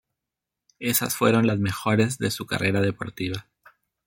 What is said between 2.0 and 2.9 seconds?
de su carrera